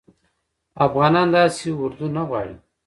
[0.85, 2.55] افغانان داسي اردوه نه غواړي